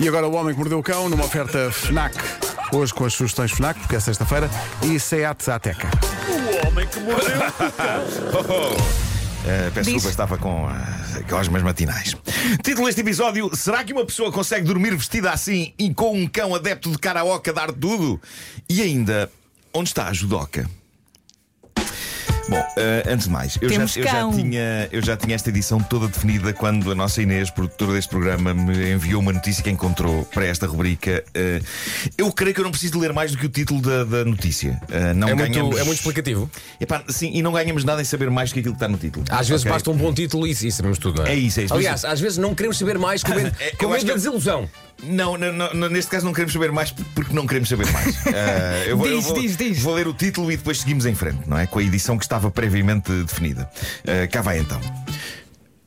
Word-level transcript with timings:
E 0.00 0.08
agora 0.08 0.26
o 0.26 0.34
Homem 0.34 0.52
que 0.52 0.58
Mordeu 0.58 0.78
o 0.78 0.82
Cão, 0.82 1.08
numa 1.08 1.24
oferta 1.24 1.70
FNAC. 1.70 2.16
Hoje 2.72 2.92
com 2.92 3.04
as 3.04 3.14
sugestões 3.14 3.52
FNAC, 3.52 3.78
porque 3.80 3.96
é 3.96 4.00
sexta-feira, 4.00 4.50
e 4.82 4.98
SEAT 4.98 5.48
Ateca. 5.50 5.88
Uh, 9.44 9.70
peço 9.72 9.90
desculpa, 9.90 10.08
estava 10.08 10.36
com 10.36 10.64
uh, 10.66 10.70
gosmas 11.28 11.62
matinais. 11.62 12.16
Título 12.62 12.86
deste 12.86 13.02
episódio: 13.02 13.54
Será 13.54 13.84
que 13.84 13.92
uma 13.92 14.04
pessoa 14.04 14.32
consegue 14.32 14.66
dormir 14.66 14.96
vestida 14.96 15.30
assim 15.30 15.72
e 15.78 15.94
com 15.94 16.12
um 16.12 16.26
cão 16.26 16.54
adepto 16.54 16.90
de 16.90 16.98
karaoke 16.98 17.50
a 17.50 17.52
dar 17.52 17.72
tudo? 17.72 18.20
E 18.68 18.82
ainda, 18.82 19.30
onde 19.72 19.90
está 19.90 20.08
a 20.08 20.12
judoca? 20.12 20.68
Bom, 22.48 22.60
uh, 22.60 23.10
antes 23.10 23.26
de 23.26 23.32
mais, 23.32 23.58
eu 23.60 23.68
já, 23.70 23.82
eu, 23.82 23.86
já 23.88 24.30
tinha, 24.30 24.88
eu 24.92 25.02
já 25.02 25.16
tinha 25.16 25.34
esta 25.34 25.48
edição 25.48 25.80
toda 25.80 26.08
definida 26.08 26.52
quando 26.52 26.90
a 26.90 26.94
nossa 26.94 27.22
Inês, 27.22 27.48
produtora 27.50 27.94
deste 27.94 28.10
programa, 28.10 28.52
me 28.52 28.92
enviou 28.92 29.20
uma 29.22 29.32
notícia 29.32 29.62
que 29.62 29.70
encontrou 29.70 30.24
para 30.26 30.44
esta 30.46 30.66
rubrica. 30.66 31.24
Uh, 31.34 31.64
eu 32.18 32.30
creio 32.32 32.54
que 32.54 32.60
eu 32.60 32.64
não 32.64 32.70
preciso 32.70 32.92
de 32.94 32.98
ler 32.98 33.12
mais 33.14 33.32
do 33.32 33.38
que 33.38 33.46
o 33.46 33.48
título 33.48 33.80
da, 33.80 34.04
da 34.04 34.24
notícia. 34.26 34.78
Uh, 34.90 35.14
não 35.14 35.28
É 35.28 35.34
muito, 35.34 35.52
ganhamos... 35.52 35.78
é 35.78 35.84
muito 35.84 35.98
explicativo. 35.98 36.50
Epá, 36.80 37.02
sim, 37.08 37.30
e 37.32 37.40
não 37.42 37.52
ganhamos 37.52 37.82
nada 37.82 38.02
em 38.02 38.04
saber 38.04 38.28
mais 38.30 38.50
do 38.50 38.54
que 38.54 38.60
aquilo 38.60 38.74
que 38.74 38.78
está 38.78 38.88
no 38.88 38.98
título. 38.98 39.24
Às 39.30 39.48
vezes 39.48 39.64
basta 39.64 39.90
um 39.90 39.96
bom 39.96 40.12
título 40.12 40.46
e 40.46 40.50
isso 40.50 40.70
sabemos 40.70 40.98
tudo, 40.98 41.22
não 41.22 41.26
é? 41.26 41.32
É 41.32 41.36
isso, 41.36 41.60
é 41.60 41.64
isso. 41.64 41.74
Aliás, 41.74 42.04
às 42.04 42.20
vezes 42.20 42.36
não 42.38 42.54
queremos 42.54 42.76
saber 42.78 42.98
mais 42.98 43.22
com 43.22 43.32
medo, 43.34 43.56
É, 43.58 43.70
com 43.70 43.84
eu 43.86 43.88
medo 43.88 43.96
acho 43.96 44.06
da 44.06 44.14
desilusão. 44.14 44.68
Não, 45.02 45.36
não, 45.36 45.52
não, 45.74 45.88
neste 45.88 46.10
caso 46.10 46.24
não 46.24 46.32
queremos 46.32 46.52
saber 46.52 46.70
mais 46.70 46.90
porque 47.14 47.34
não 47.34 47.46
queremos 47.46 47.68
saber 47.68 47.90
mais. 47.90 48.14
Eu 48.86 48.96
vou, 48.98 49.06
eu 49.06 49.16
Diz, 49.18 49.26
vou- 49.26 49.40
diz, 49.40 49.56
diz. 49.56 49.78
Vou 49.82 49.94
ler 49.94 50.06
o 50.06 50.12
título 50.12 50.50
e 50.52 50.56
depois 50.56 50.80
seguimos 50.80 51.04
em 51.06 51.14
frente, 51.14 51.40
não 51.46 51.58
é? 51.58 51.66
Com 51.66 51.78
a 51.78 51.82
edição 51.82 52.16
que 52.18 52.24
estava 52.34 52.50
previamente 52.50 53.10
definida. 53.22 53.70
Ah, 54.06 54.26
cá 54.26 54.42
vai 54.42 54.58
então. 54.58 54.80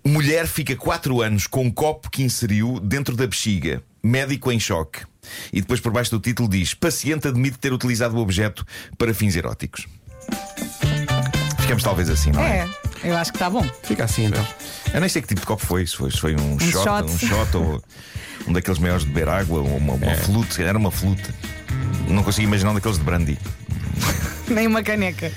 Mulher 0.06 0.48
fica 0.48 0.76
4 0.76 1.22
anos 1.22 1.48
com 1.48 1.66
um 1.66 1.72
copo 1.72 2.10
que 2.10 2.24
inseriu 2.24 2.80
dentro 2.80 3.16
da 3.16 3.28
bexiga. 3.28 3.84
Médico 4.02 4.52
em 4.52 4.60
choque. 4.60 5.02
E 5.52 5.60
depois 5.60 5.82
por 5.82 5.92
baixo 5.92 6.12
do 6.12 6.20
título 6.20 6.48
diz: 6.48 6.74
Paciente 6.74 7.28
admite 7.28 7.58
ter 7.58 7.74
utilizado 7.74 8.16
o 8.16 8.20
objeto 8.20 8.66
para 8.98 9.14
fins 9.14 9.36
eróticos. 9.36 9.86
Ficamos 11.60 11.84
talvez 11.84 12.10
assim, 12.10 12.32
não 12.32 12.42
é? 12.42 12.60
É, 13.04 13.10
eu 13.10 13.18
acho 13.18 13.32
que 13.32 13.36
está 13.36 13.50
bom. 13.50 13.68
Fica 13.84 14.06
assim 14.06 14.26
então. 14.26 14.48
Eu 14.94 15.02
nem 15.02 15.10
sei 15.10 15.22
que 15.22 15.28
tipo 15.28 15.42
de 15.42 15.48
copo 15.48 15.66
foi. 15.66 15.86
Se 15.86 15.98
foi, 15.98 16.10
se 16.10 16.18
foi 16.18 16.36
um, 16.36 16.58
shot, 16.58 16.84
shot. 16.84 17.12
um 17.12 17.18
shot 17.18 17.58
ou 17.58 17.84
um 18.48 18.54
daqueles 18.54 18.80
maiores 18.80 19.04
de 19.04 19.10
beber 19.10 19.28
água 19.28 19.60
ou 19.60 19.76
uma, 19.76 19.96
uma 19.96 20.16
flute, 20.16 20.54
se 20.54 20.58
calhar 20.60 20.70
era 20.70 20.80
uma 20.80 20.92
flute. 20.92 21.34
Não 22.08 22.24
consigo 22.24 22.48
imaginar 22.48 22.72
um 22.72 22.76
daqueles 22.76 22.98
de 22.98 23.04
brandy. 23.04 23.38
Nem 24.48 24.68
uma 24.68 24.82
caneca. 24.82 25.30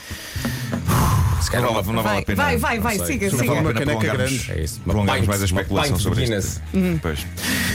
Se 1.41 1.51
calhar 1.51 1.67
Não 1.67 1.75
vale, 1.83 1.87
não 1.97 2.03
vale 2.03 2.09
Vai, 2.15 2.19
a 2.19 2.27
pena. 2.27 2.43
vai, 2.43 2.57
vai, 2.57 2.79
vai, 2.81 2.97
sei. 2.99 3.07
siga, 3.07 3.31
Não 3.31 3.39
siga. 3.39 3.47
vale 3.55 3.59
a 3.59 3.63
Uma 3.63 3.73
pena 3.73 3.85
caneca 3.87 4.01
prolongarmos, 4.01 4.45
grande. 4.47 4.61
É 4.61 4.65
isso, 4.65 4.81
prolongarmos 4.81 5.27
mais 5.27 5.43
a 5.43 5.45
especulação 5.45 5.99
sobre 5.99 6.25
isto. 6.25 6.63
Pois. 7.03 7.27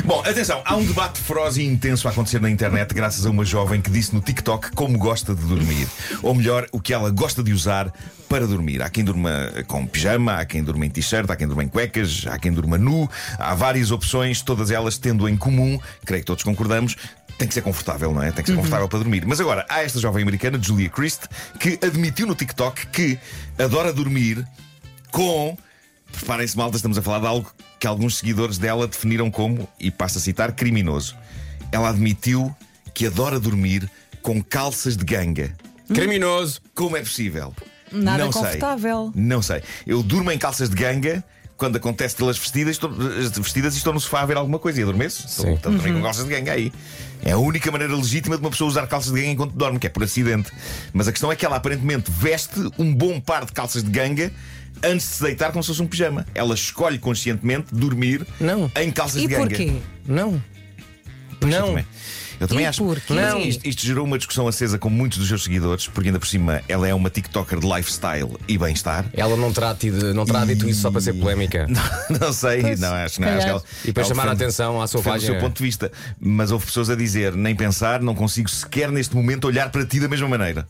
Bom, 0.03 0.19
atenção, 0.21 0.61
há 0.65 0.75
um 0.75 0.85
debate 0.85 1.19
feroz 1.19 1.57
e 1.57 1.63
intenso 1.63 2.07
a 2.07 2.11
acontecer 2.11 2.39
na 2.41 2.49
internet 2.49 2.93
graças 2.93 3.25
a 3.25 3.29
uma 3.29 3.43
jovem 3.45 3.81
que 3.81 3.89
disse 3.89 4.13
no 4.13 4.21
TikTok 4.21 4.71
como 4.71 4.97
gosta 4.97 5.33
de 5.33 5.43
dormir. 5.45 5.87
Ou 6.21 6.33
melhor, 6.35 6.67
o 6.71 6.79
que 6.79 6.93
ela 6.93 7.09
gosta 7.09 7.41
de 7.43 7.51
usar 7.53 7.91
para 8.29 8.47
dormir. 8.47 8.81
Há 8.81 8.89
quem 8.89 9.03
durma 9.03 9.51
com 9.67 9.85
pijama, 9.85 10.33
há 10.35 10.45
quem 10.45 10.63
durma 10.63 10.85
em 10.85 10.89
t-shirt, 10.89 11.29
há 11.29 11.35
quem 11.35 11.47
durma 11.47 11.63
em 11.63 11.67
cuecas, 11.67 12.25
há 12.27 12.37
quem 12.39 12.51
durma 12.51 12.77
nu. 12.77 13.09
Há 13.37 13.53
várias 13.55 13.91
opções, 13.91 14.41
todas 14.41 14.71
elas 14.71 14.97
tendo 14.97 15.29
em 15.29 15.37
comum, 15.37 15.79
creio 16.05 16.21
que 16.21 16.25
todos 16.27 16.43
concordamos, 16.43 16.95
tem 17.37 17.47
que 17.47 17.53
ser 17.53 17.61
confortável, 17.61 18.13
não 18.13 18.23
é? 18.23 18.31
Tem 18.31 18.43
que 18.43 18.49
ser 18.49 18.55
confortável 18.55 18.87
para 18.87 18.99
dormir. 18.99 19.25
Mas 19.25 19.39
agora, 19.39 19.65
há 19.69 19.83
esta 19.83 19.99
jovem 19.99 20.23
americana, 20.23 20.59
Julia 20.61 20.89
Christ, 20.89 21.23
que 21.59 21.79
admitiu 21.85 22.25
no 22.25 22.35
TikTok 22.35 22.87
que 22.87 23.19
adora 23.57 23.91
dormir 23.91 24.45
com. 25.11 25.57
Preparem-se, 26.11 26.55
malta, 26.55 26.77
estamos 26.77 26.97
a 26.97 27.01
falar 27.01 27.19
de 27.19 27.27
algo 27.27 27.51
que 27.79 27.87
alguns 27.87 28.17
seguidores 28.17 28.57
dela 28.57 28.87
definiram 28.87 29.29
como, 29.29 29.67
e 29.79 29.91
passo 29.91 30.17
a 30.17 30.21
citar, 30.21 30.53
criminoso. 30.53 31.15
Ela 31.71 31.89
admitiu 31.89 32.55
que 32.93 33.07
adora 33.07 33.39
dormir 33.39 33.89
com 34.21 34.41
calças 34.41 34.95
de 34.95 35.03
ganga. 35.03 35.53
Criminoso. 35.93 36.61
Como 36.73 36.95
é 36.95 37.01
possível? 37.01 37.53
Nada 37.91 38.25
não 38.25 38.31
confortável. 38.31 39.11
Sei. 39.13 39.23
Não 39.23 39.41
sei. 39.41 39.61
Eu 39.85 40.01
durmo 40.01 40.31
em 40.31 40.37
calças 40.37 40.69
de 40.69 40.75
ganga. 40.75 41.23
Quando 41.57 41.77
acontece 41.77 42.15
tê-las 42.17 42.37
vestidas, 42.37 42.73
estou, 42.73 42.91
vestidas 42.91 43.75
e 43.75 43.77
estou 43.77 43.93
no 43.93 43.99
sofá 43.99 44.21
a 44.21 44.25
ver 44.25 44.35
alguma 44.35 44.59
coisa 44.59 44.79
e 44.79 44.83
adormeço. 44.83 45.25
Estou, 45.25 45.53
a 45.71 45.75
dormir 45.75 45.93
com 45.93 46.01
calças 46.01 46.25
de 46.25 46.29
ganga 46.29 46.51
aí. 46.51 46.71
É 47.23 47.31
a 47.31 47.37
única 47.37 47.71
maneira 47.71 47.95
legítima 47.95 48.35
de 48.35 48.41
uma 48.43 48.49
pessoa 48.51 48.67
usar 48.69 48.85
calças 48.87 49.13
de 49.13 49.19
ganga 49.21 49.31
enquanto 49.31 49.53
dorme, 49.53 49.79
que 49.79 49.87
é 49.87 49.89
por 49.89 50.03
acidente. 50.03 50.51
Mas 50.91 51.07
a 51.07 51.13
questão 51.13 51.31
é 51.31 51.35
que 51.35 51.45
ela 51.45 51.55
aparentemente 51.55 52.11
veste 52.11 52.59
um 52.77 52.93
bom 52.93 53.21
par 53.21 53.45
de 53.45 53.53
calças 53.53 53.83
de 53.83 53.89
ganga 53.89 54.33
antes 54.83 55.07
de 55.07 55.13
se 55.13 55.23
deitar 55.23 55.51
como 55.53 55.63
se 55.63 55.67
fosse 55.69 55.81
um 55.81 55.87
pijama. 55.87 56.25
Ela 56.35 56.53
escolhe 56.53 56.99
conscientemente 56.99 57.73
dormir 57.73 58.27
Não. 58.37 58.69
em 58.75 58.91
calças 58.91 59.21
E 59.21 59.27
de 59.27 59.27
ganga. 59.33 59.47
porquê? 59.47 59.73
Não. 60.05 60.43
Não. 61.41 61.67
também, 61.67 61.85
eu 62.39 62.47
também 62.47 62.63
E 62.65 62.67
acho. 62.67 62.83
porquê? 62.83 63.13
Não. 63.13 63.39
Isto, 63.41 63.67
isto 63.67 63.85
gerou 63.85 64.05
uma 64.05 64.17
discussão 64.17 64.47
acesa 64.47 64.77
com 64.77 64.89
muitos 64.89 65.17
dos 65.17 65.27
seus 65.27 65.43
seguidores, 65.43 65.87
porque 65.87 66.09
ainda 66.09 66.19
por 66.19 66.27
cima 66.27 66.61
ela 66.67 66.87
é 66.87 66.93
uma 66.93 67.09
TikToker 67.09 67.59
de 67.59 67.67
lifestyle 67.67 68.31
e 68.47 68.57
bem-estar. 68.57 69.05
Ela 69.13 69.35
não 69.37 69.51
terá, 69.51 69.73
tido, 69.75 70.13
não 70.13 70.25
terá 70.25 70.45
dito 70.45 70.67
isso 70.67 70.81
só 70.81 70.91
para 70.91 71.01
ser 71.01 71.13
polémica. 71.13 71.67
Não 72.21 72.31
sei, 72.33 72.61
Pois, 72.61 72.79
não, 72.79 72.93
acho, 72.93 73.19
não, 73.21 73.27
acho 73.29 73.39
que 73.45 73.49
ela, 73.49 73.63
E 73.85 73.91
para 73.93 74.03
ela 74.03 74.09
chamar 74.09 74.29
a 74.29 74.31
atenção 74.31 74.81
à 74.81 74.87
sua 74.87 75.01
página. 75.01 75.31
seu 75.33 75.39
ponto 75.41 75.57
de 75.57 75.63
vista. 75.63 75.91
Mas 76.19 76.51
houve 76.51 76.65
pessoas 76.65 76.89
a 76.89 76.95
dizer: 76.95 77.35
nem 77.35 77.55
pensar, 77.55 78.01
não 78.01 78.15
consigo 78.15 78.49
sequer 78.49 78.91
neste 78.91 79.15
momento 79.15 79.45
olhar 79.45 79.69
para 79.71 79.85
ti 79.85 79.99
da 79.99 80.07
mesma 80.07 80.27
maneira. 80.27 80.67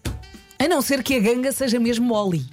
A 0.58 0.68
não 0.68 0.82
ser 0.82 1.04
que 1.04 1.16
a 1.16 1.20
ganga 1.20 1.52
seja 1.52 1.80
mesmo 1.80 2.14
Oli. 2.14 2.46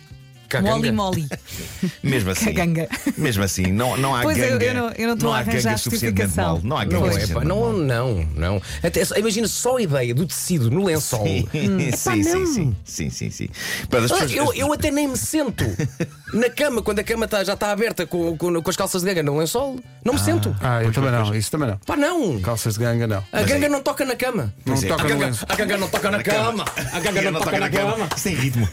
Caganga. 0.53 0.93
Moli 0.93 0.93
moli. 0.93 1.29
Mesmo 2.03 2.31
assim. 2.31 2.45
Caganga. 2.53 2.89
Mesmo 3.17 3.43
assim, 3.45 3.67
não, 3.73 3.97
não 3.97 4.15
há 4.15 4.23
Pois 4.23 4.37
ganga. 4.37 4.65
eu 4.65 4.75
não- 4.75 4.91
eu 4.93 5.07
não 5.09 5.15
estou 5.15 5.33
há 5.33 5.37
a 5.37 5.41
arranjar 5.41 5.63
ganga 5.71 5.79
suficientemente 5.79 6.37
mal. 6.37 6.61
Não 6.63 6.77
há 6.77 6.85
Não, 6.85 6.91
ganga 6.91 7.07
é, 7.07 7.13
suficientemente 7.13 7.49
pá, 7.49 7.55
não, 7.55 7.73
não, 7.73 8.29
não. 8.37 8.63
Até, 8.83 9.03
imagina 9.19 9.49
só 9.49 9.77
a 9.79 9.83
ideia 9.83 10.15
do 10.15 10.27
tecido 10.27 10.71
no 10.71 10.85
lençol. 10.85 11.25
sim, 11.27 11.49
sim, 11.53 12.23
não. 12.23 12.47
sim, 12.47 12.77
sim, 12.85 13.11
sim, 13.11 13.31
sim. 13.31 13.49
As 13.53 13.89
Ah, 13.89 14.01
pessoas- 14.01 14.33
Eu, 14.33 14.53
eu 14.55 14.73
até 14.73 14.91
nem 14.91 15.09
me 15.09 15.17
sento 15.17 15.65
na 16.35 16.51
cama 16.51 16.83
quando 16.83 16.99
a 16.99 17.05
cama 17.05 17.27
tá- 17.27 17.43
já 17.45 17.55
está 17.55 17.71
aberta 17.73 18.07
com, 18.07 18.37
com, 18.37 18.63
com 18.63 18.71
as 18.71 18.77
calças 18.77 19.03
de 19.03 19.09
ganga 19.09 19.23
no 19.23 19.39
lençol. 19.39 19.79
Não 20.05 20.15
me 20.15 20.21
sento. 20.21 20.55
Ah, 20.61 20.83
eu 20.83 20.93
também 20.93 21.11
não, 21.11 21.35
isso 21.35 21.51
também 21.51 21.69
não. 21.69 21.79
Pá, 21.79 21.97
não. 21.97 22.41
Calças 22.41 22.75
de 22.75 22.81
ganga 22.81 23.07
não. 23.07 23.25
A 23.33 23.43
ganga 23.43 23.69
não 23.69 23.81
toca 23.83 24.05
na 24.05 24.17
cama. 24.17 24.53
Não 24.67 24.75
é. 24.75 24.81
toca 24.81 25.01
A 25.01 25.05
no 25.05 25.09
ganga, 25.11 25.27
lenço. 25.27 25.47
a 25.49 25.55
ganga 25.55 25.77
não 25.79 25.89
toca 25.89 26.11
na 26.11 26.23
cama. 26.23 26.65
A 26.93 27.01
ganga 27.01 27.31
não 27.31 27.41
toca 27.41 27.59
na 27.61 27.71
cama. 27.71 28.09
Tem 28.23 28.35
ritmo. 28.35 28.69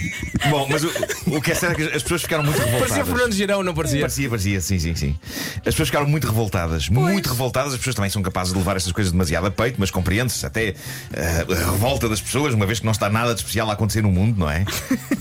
Bom, 0.50 0.66
mas 0.70 0.84
o, 0.84 0.90
o 1.36 1.40
que 1.40 1.52
é 1.52 1.54
certo 1.54 1.80
é 1.80 1.88
que 1.88 1.96
as 1.96 2.02
pessoas 2.02 2.22
ficaram 2.22 2.44
muito 2.44 2.56
revoltadas. 2.56 2.88
Parecia 2.88 3.04
Fernando 3.04 3.32
Girão, 3.32 3.62
não 3.62 3.74
parecia? 3.74 4.00
Parecia, 4.00 4.28
parecia, 4.28 4.60
sim, 4.60 4.78
sim, 4.78 4.94
sim. 4.94 5.18
As 5.58 5.74
pessoas 5.74 5.88
ficaram 5.88 6.06
muito 6.06 6.26
revoltadas, 6.26 6.88
muito 6.88 7.28
revoltadas. 7.28 7.72
As 7.72 7.78
pessoas 7.78 7.96
também 7.96 8.10
são 8.10 8.22
capazes 8.22 8.52
de 8.52 8.58
levar 8.58 8.76
estas 8.76 8.92
coisas 8.92 9.12
demasiado 9.12 9.46
a 9.46 9.50
peito, 9.50 9.76
mas 9.78 9.90
compreende-se 9.90 10.44
até 10.44 10.74
eh, 11.12 11.46
a 11.48 11.70
revolta 11.72 12.08
das 12.08 12.20
pessoas, 12.20 12.54
uma 12.54 12.66
vez 12.66 12.80
que 12.80 12.84
não 12.84 12.92
está 12.92 13.08
nada 13.08 13.34
de 13.34 13.40
especial 13.40 13.70
a 13.70 13.72
acontecer 13.72 14.02
no 14.02 14.10
mundo, 14.10 14.38
não 14.38 14.50
é? 14.50 14.64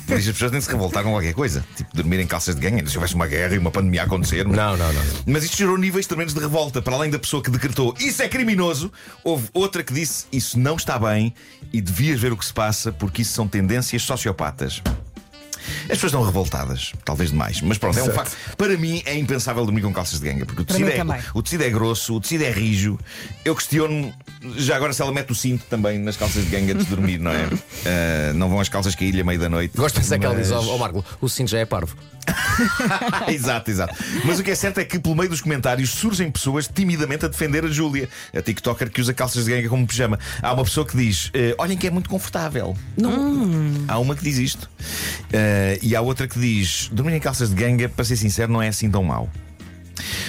Por 0.06 0.18
isso 0.18 0.30
as 0.30 0.34
pessoas 0.34 0.52
têm 0.52 0.60
de 0.60 0.66
se 0.66 0.72
revoltar 0.72 1.04
com 1.04 1.12
qualquer 1.12 1.34
coisa. 1.34 1.66
Tipo, 1.76 1.96
dormir 1.96 2.20
em 2.20 2.28
calças 2.28 2.56
de 2.56 2.62
ganho, 2.62 2.88
se 2.88 2.98
houvesse 2.98 3.16
uma 3.16 3.28
guerra 3.28 3.56
e 3.56 3.58
uma 3.58 3.72
pandemia 3.72 4.04
a 4.04 4.06
acontecer. 4.06 4.46
Não, 4.46 4.78
não, 4.78 4.94
não. 4.94 5.02
Mas 5.26 5.44
isto 5.44 5.58
gerou 5.58 5.78
níveis 5.78 6.06
tremendos 6.08 6.34
de 6.34 6.40
revolta. 6.40 6.82
Para 6.82 6.96
além 6.96 7.10
da 7.10 7.20
pessoa 7.20 7.42
que 7.42 7.50
decretou 7.50 7.94
isso 8.00 8.22
é 8.22 8.28
criminoso, 8.28 8.92
houve 9.24 9.50
outra 9.54 9.84
que 9.84 9.94
disse 9.94 10.26
isso 10.32 10.60
não 10.60 10.76
está 10.76 10.98
bem 11.00 11.34
e 11.74 11.82
devias 11.82 12.20
ver 12.20 12.32
o 12.32 12.38
que 12.38 12.46
se 12.46 12.54
passa 12.54 12.92
porque 12.92 13.22
isso 13.22 13.34
são 13.34 13.48
tendências 13.48 14.04
sociopatas. 14.04 14.65
też. 14.66 14.82
As 15.84 15.90
pessoas 15.90 16.12
estão 16.12 16.24
revoltadas, 16.24 16.94
talvez 17.04 17.32
demais, 17.32 17.62
mas 17.62 17.78
pronto, 17.78 17.98
é 18.00 18.04
um 18.04 18.12
facto. 18.12 18.36
Para 18.58 18.78
mim 18.78 19.02
é 19.06 19.18
impensável 19.18 19.64
dormir 19.66 19.82
com 19.82 19.94
calças 19.94 20.20
de 20.20 20.30
ganga, 20.30 20.46
porque 20.46 20.62
o 20.62 20.66
tecido, 20.66 20.90
é, 20.90 21.24
o 21.34 21.42
tecido 21.42 21.64
é 21.64 21.70
grosso, 21.70 22.16
o 22.16 22.22
tecido 22.22 22.44
é 22.44 22.52
rijo. 22.52 23.00
Eu 23.44 23.56
questiono 23.56 24.14
já 24.58 24.76
agora 24.76 24.94
se 24.94 25.02
ela 25.02 25.12
mete 25.12 25.32
o 25.32 25.36
cinto 25.36 25.66
também 25.70 25.98
nas 26.00 26.18
calças 26.18 26.44
de 26.44 26.50
ganga 26.50 26.74
antes 26.74 26.86
de 26.86 26.96
dormir, 26.96 27.20
não 27.20 27.32
é? 27.32 27.46
Ah, 27.88 28.34
não 28.34 28.50
vão 28.50 28.60
as 28.60 28.68
calças 28.68 28.96
cair-lhe 28.96 29.22
a 29.22 29.24
meio 29.24 29.40
da 29.40 29.48
noite. 29.48 29.78
Gosto 29.78 29.96
de 29.96 30.02
pensar 30.02 30.18
que 30.18 30.26
ela 30.26 30.36
diz, 30.36 30.50
mas- 30.50 30.68
ó 30.68 30.76
ó, 30.76 30.78
Marco, 30.78 31.06
o 31.22 31.30
cinto 31.30 31.52
já 31.52 31.60
é 31.60 31.66
parvo. 31.66 31.96
exato, 33.28 33.72
exato. 33.72 33.96
Mas 34.24 34.40
o 34.40 34.44
que 34.44 34.52
é 34.52 34.56
certo 34.56 34.80
é 34.80 34.86
que, 34.86 35.00
pelo 35.00 35.16
meio 35.16 35.30
dos 35.30 35.42
comentários, 35.42 35.90
surgem 35.92 36.32
pessoas 36.32 36.68
timidamente 36.68 37.26
a 37.26 37.28
defender 37.28 37.66
a 37.66 37.68
Júlia, 37.68 38.10
a 38.36 38.42
TikToker 38.42 38.90
que 38.90 39.02
usa 39.02 39.14
calças 39.14 39.46
de 39.46 39.52
ganga 39.52 39.70
como 39.70 39.86
pijama. 39.86 40.20
Há 40.42 40.54
uma 40.54 40.64
pessoa 40.64 40.86
que 40.86 40.96
diz: 40.96 41.30
eh, 41.34 41.56
Olhem 41.58 41.78
que 41.78 41.88
é 41.88 41.92
muito 41.92 42.10
confortável. 42.10 42.76
Não. 42.98 43.86
Há 43.88 44.00
uma 44.00 44.16
que 44.16 44.24
diz 44.24 44.38
isto. 44.38 44.70
Eh, 45.32 45.55
e 45.82 45.96
há 45.96 46.02
outra 46.02 46.28
que 46.28 46.40
diz: 46.40 46.90
Dormir 46.92 47.14
em 47.16 47.20
calças 47.20 47.50
de 47.50 47.56
ganga, 47.56 47.88
para 47.90 48.06
ser 48.06 48.18
sincero, 48.18 48.52
não 48.52 48.62
é 48.62 48.68
assim 48.68 48.90
tão 48.90 49.04
mau. 49.04 49.30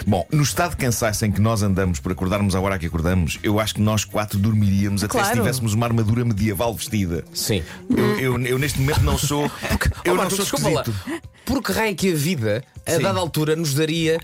Bom, 0.07 0.25
no 0.33 0.43
estado 0.45 0.71
de 0.71 0.77
cansaço 0.77 1.25
em 1.27 1.33
que 1.33 1.41
nós 1.41 1.61
andamos 1.63 1.99
por 1.99 2.13
acordarmos 2.13 2.55
a 2.55 2.61
hora 2.61 2.79
que 2.79 2.87
acordamos, 2.87 3.39
eu 3.43 3.59
acho 3.59 3.75
que 3.75 3.81
nós 3.81 4.05
quatro 4.05 4.39
dormiríamos 4.39 5.03
até 5.03 5.23
se 5.25 5.33
tivéssemos 5.33 5.75
uma 5.75 5.87
armadura 5.87 6.25
medieval 6.25 6.73
vestida. 6.75 7.25
Sim. 7.35 7.63
Eu, 7.91 8.21
eu- 8.21 8.41
eu 8.47 8.59
neste 8.59 8.79
momento 8.81 9.01
não 9.03 9.19
sou. 9.19 9.45
eu 10.05 10.13
Ó, 10.13 10.17
não 10.17 10.17
Marco, 10.17 10.37
sou 10.37 10.45
desculpa 10.45 10.69
lá. 10.69 10.83
esquisito. 10.83 11.23
Por 11.45 11.63
que 11.63 11.73
raio 11.73 11.97
que 11.97 12.13
a 12.13 12.15
vida 12.17 12.65
a 12.87 12.93
Sim. 12.97 13.03
dada 13.03 13.19
altura 13.19 13.57
nos 13.57 13.75
daria 13.75 14.19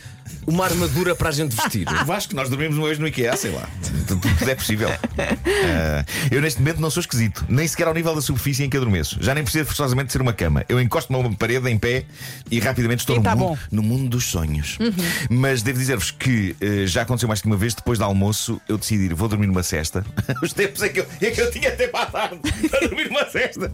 uma 0.47 0.65
armadura 0.65 1.15
para 1.15 1.29
a 1.29 1.33
gente 1.33 1.55
vestir. 1.55 1.85
Vasco, 2.07 2.35
nós 2.35 2.49
dormimos 2.49 2.77
uma 2.79 2.87
vez 2.87 2.99
no 2.99 3.07
IKEA, 3.07 3.37
sei 3.37 3.51
lá. 3.51 3.69
Tudo, 4.07 4.21
tudo 4.39 4.51
é 4.51 4.55
possível. 4.55 4.89
Ah, 5.65 6.05
eu 6.31 6.41
neste 6.43 6.61
momento 6.61 6.81
não 6.81 6.91
sou 6.91 7.01
esquisito, 7.01 7.45
nem 7.49 7.67
sequer 7.67 7.87
ao 7.87 7.95
nível 7.95 8.15
da 8.15 8.21
superfície 8.21 8.65
em 8.65 8.69
que 8.71 8.77
adormeço. 8.77 9.17
Já 9.21 9.35
nem 9.35 9.43
precisa 9.45 9.65
forçosamente 9.65 10.07
de 10.07 10.13
ser 10.13 10.21
uma 10.21 10.33
cama. 10.33 10.65
Eu 10.69 10.81
encosto-me 10.81 11.17
a 11.19 11.21
uma 11.23 11.35
parede 11.35 11.69
em 11.71 11.79
pé 11.79 12.05
e 12.51 12.59
rapidamente 12.59 13.01
estou 13.01 13.17
E 13.17 13.19
no, 13.19 13.25
tá 13.25 13.37
mundo, 13.37 13.49
bom. 13.51 13.59
no 13.71 13.83
mundo 13.83 14.09
dos 14.09 14.25
sonhos. 14.25 14.77
Mas 15.31 15.63
devo 15.63 15.79
dizer-vos 15.79 16.11
que 16.11 16.57
eh, 16.61 16.87
já 16.87 17.03
aconteceu 17.03 17.29
mais 17.29 17.41
que 17.41 17.47
uma 17.47 17.57
vez, 17.57 17.75
depois 17.75 17.99
do 17.99 18.05
almoço, 18.05 18.61
eu 18.69 18.77
decidi 18.77 19.05
ir, 19.05 19.15
vou 19.15 19.29
dormir 19.29 19.47
numa 19.47 19.63
cesta. 19.63 20.05
Os 20.43 20.53
tempos 20.53 20.83
em 20.83 20.93
que 20.93 21.01
eu, 21.01 21.07
em 21.21 21.33
que 21.33 21.41
eu 21.41 21.51
tinha 21.51 21.71
tempo 21.71 21.97
à 21.97 22.07
tarde 22.07 22.39
para 22.69 22.81
dormir 22.89 23.05
numa 23.09 23.27
cesta. 23.31 23.73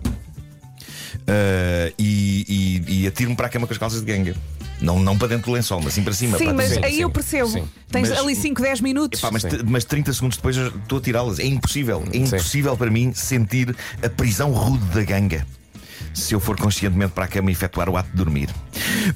Ah, 1.28 1.92
e 1.98 2.82
e, 2.88 3.02
e 3.02 3.06
atiro-me 3.06 3.36
para 3.36 3.46
a 3.46 3.50
cama 3.50 3.66
com 3.66 3.72
as 3.72 3.78
calças 3.78 4.00
de 4.00 4.06
ganga. 4.06 4.34
Não, 4.80 4.98
não 5.00 5.18
para 5.18 5.28
dentro 5.28 5.46
do 5.46 5.52
lençol, 5.52 5.80
mas 5.82 5.92
sim 5.92 6.02
para 6.04 6.12
cima. 6.12 6.38
Sim, 6.38 6.44
para 6.46 6.54
mas 6.54 6.70
dentro. 6.70 6.86
aí 6.86 6.94
sim, 6.94 7.02
eu 7.02 7.10
percebo. 7.10 7.48
sim. 7.48 7.64
Tens 7.90 8.10
Mas- 8.10 8.18
ali 8.18 8.34
5, 8.36 8.62
10 8.62 8.80
minutos. 8.80 9.20
Epá, 9.20 9.30
mas, 9.32 9.42
mas 9.66 9.84
30 9.84 10.12
segundos 10.12 10.36
depois 10.36 10.56
eu 10.56 10.68
estou 10.68 10.98
a 10.98 11.00
tirá-las. 11.00 11.38
É 11.40 11.44
impossível. 11.46 12.04
É 12.12 12.16
impossível 12.16 12.76
para 12.76 12.88
mim 12.90 13.12
sentir 13.12 13.74
a 14.02 14.08
prisão 14.08 14.52
rude 14.52 14.84
da 14.94 15.02
ganga. 15.02 15.44
Se 16.14 16.32
eu 16.34 16.40
for 16.40 16.56
conscientemente 16.56 17.12
para 17.12 17.24
a 17.24 17.28
cama 17.28 17.50
e 17.50 17.52
efetuar 17.52 17.88
o 17.90 17.96
ato 17.96 18.08
de 18.10 18.16
dormir. 18.16 18.48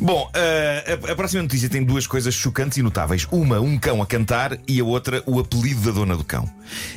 Bom, 0.01 0.29
ah, 0.35 1.09
a, 1.09 1.13
a 1.13 1.17
próxima 1.17 1.43
notícia 1.43 1.69
tem 1.69 1.83
duas 1.85 2.07
coisas 2.09 2.35
chocantes 2.35 2.77
e 2.79 2.83
notáveis. 2.83 3.27
Uma, 3.31 3.61
um 3.61 3.79
cão 3.79 4.03
a 4.03 4.07
cantar, 4.07 4.59
e 4.67 4.81
a 4.81 4.85
outra, 4.85 5.23
o 5.27 5.39
apelido 5.39 5.81
da 5.81 5.91
dona 5.93 6.17
do 6.17 6.25
cão. 6.25 6.49